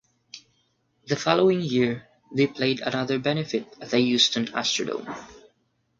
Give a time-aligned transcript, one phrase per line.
[1.05, 5.05] The following year, they played another benefit at the Houston Astrodome.